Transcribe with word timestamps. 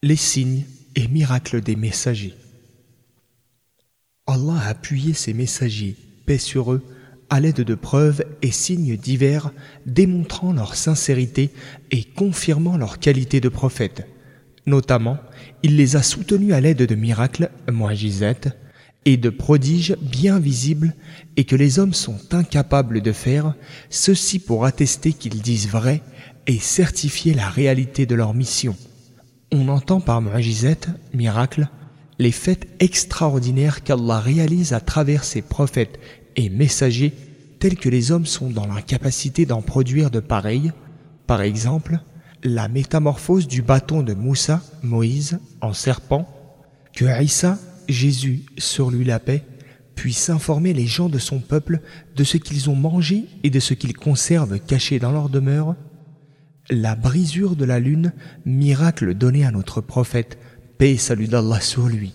Les 0.00 0.14
signes 0.14 0.64
et 0.94 1.08
miracles 1.08 1.60
des 1.60 1.74
messagers. 1.74 2.36
Allah 4.28 4.60
a 4.60 4.68
appuyé 4.68 5.12
ses 5.12 5.34
messagers, 5.34 5.96
paix 6.24 6.38
sur 6.38 6.72
eux, 6.72 6.84
à 7.30 7.40
l'aide 7.40 7.62
de 7.62 7.74
preuves 7.74 8.24
et 8.40 8.52
signes 8.52 8.96
divers 8.96 9.50
démontrant 9.86 10.52
leur 10.52 10.76
sincérité 10.76 11.50
et 11.90 12.04
confirmant 12.04 12.76
leur 12.76 13.00
qualité 13.00 13.40
de 13.40 13.48
prophète. 13.48 14.06
Notamment, 14.66 15.18
il 15.64 15.74
les 15.76 15.96
a 15.96 16.04
soutenus 16.04 16.52
à 16.52 16.60
l'aide 16.60 16.86
de 16.86 16.94
miracles, 16.94 17.50
mu'jizat, 17.68 18.54
et 19.04 19.16
de 19.16 19.30
prodiges 19.30 19.96
bien 20.00 20.38
visibles 20.38 20.94
et 21.36 21.42
que 21.42 21.56
les 21.56 21.80
hommes 21.80 21.94
sont 21.94 22.20
incapables 22.30 23.00
de 23.00 23.12
faire, 23.12 23.54
ceci 23.90 24.38
pour 24.38 24.64
attester 24.64 25.12
qu'ils 25.12 25.42
disent 25.42 25.68
vrai 25.68 26.02
et 26.46 26.60
certifier 26.60 27.34
la 27.34 27.48
réalité 27.48 28.06
de 28.06 28.14
leur 28.14 28.32
mission. 28.32 28.76
On 29.50 29.68
entend 29.68 30.00
par 30.00 30.20
mu'jizat, 30.20 30.76
miracle, 31.14 31.68
les 32.18 32.32
faits 32.32 32.68
extraordinaires 32.80 33.82
qu'Allah 33.82 34.20
réalise 34.20 34.74
à 34.74 34.80
travers 34.80 35.24
ses 35.24 35.40
prophètes 35.40 35.98
et 36.36 36.50
messagers 36.50 37.14
tels 37.58 37.76
que 37.76 37.88
les 37.88 38.12
hommes 38.12 38.26
sont 38.26 38.50
dans 38.50 38.66
l'incapacité 38.66 39.46
d'en 39.46 39.62
produire 39.62 40.10
de 40.10 40.20
pareils, 40.20 40.72
par 41.26 41.40
exemple, 41.40 41.98
la 42.44 42.68
métamorphose 42.68 43.48
du 43.48 43.62
bâton 43.62 44.02
de 44.02 44.14
Moussa, 44.14 44.62
Moïse, 44.82 45.40
en 45.60 45.72
serpent, 45.72 46.28
que 46.94 47.22
Isa, 47.22 47.58
Jésus, 47.88 48.44
sur 48.58 48.90
lui 48.90 49.04
la 49.04 49.18
paix, 49.18 49.44
puisse 49.94 50.30
informer 50.30 50.74
les 50.74 50.86
gens 50.86 51.08
de 51.08 51.18
son 51.18 51.40
peuple 51.40 51.80
de 52.14 52.22
ce 52.22 52.36
qu'ils 52.36 52.70
ont 52.70 52.76
mangé 52.76 53.24
et 53.42 53.50
de 53.50 53.60
ce 53.60 53.74
qu'ils 53.74 53.96
conservent 53.96 54.60
caché 54.60 54.98
dans 54.98 55.10
leur 55.10 55.28
demeure, 55.28 55.74
la 56.70 56.94
brisure 56.94 57.56
de 57.56 57.64
la 57.64 57.80
lune, 57.80 58.12
miracle 58.44 59.14
donné 59.14 59.44
à 59.44 59.50
notre 59.50 59.80
prophète, 59.80 60.38
paix 60.78 60.92
et 60.92 60.98
salut 60.98 61.28
d'Allah 61.28 61.60
sur 61.60 61.88
lui. 61.88 62.12